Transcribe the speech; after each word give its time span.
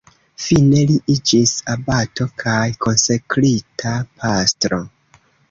Fine 0.43 0.77
li 0.91 0.95
iĝis 1.15 1.53
abato 1.73 2.27
kaj 2.45 2.57
konsekrita 2.87 3.95
pastro. 4.25 4.83